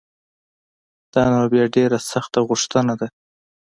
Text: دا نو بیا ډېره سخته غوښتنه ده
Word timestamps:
دا 1.13 1.21
نو 1.31 1.41
بیا 1.51 1.65
ډېره 1.75 1.97
سخته 2.11 2.39
غوښتنه 2.47 2.93
ده 2.99 3.07